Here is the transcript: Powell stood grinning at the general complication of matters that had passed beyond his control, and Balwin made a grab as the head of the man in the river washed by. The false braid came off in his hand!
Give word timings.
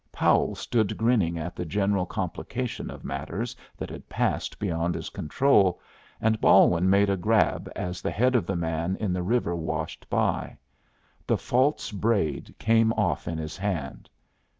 Powell 0.11 0.55
stood 0.55 0.97
grinning 0.97 1.37
at 1.37 1.55
the 1.55 1.63
general 1.63 2.07
complication 2.07 2.89
of 2.89 3.03
matters 3.03 3.55
that 3.77 3.91
had 3.91 4.09
passed 4.09 4.57
beyond 4.57 4.95
his 4.95 5.09
control, 5.11 5.79
and 6.19 6.41
Balwin 6.41 6.89
made 6.89 7.07
a 7.11 7.15
grab 7.15 7.71
as 7.75 8.01
the 8.01 8.09
head 8.09 8.33
of 8.33 8.47
the 8.47 8.55
man 8.55 8.95
in 8.99 9.13
the 9.13 9.21
river 9.21 9.55
washed 9.55 10.09
by. 10.09 10.57
The 11.27 11.37
false 11.37 11.91
braid 11.91 12.55
came 12.57 12.91
off 12.93 13.27
in 13.27 13.37
his 13.37 13.55
hand! 13.57 14.09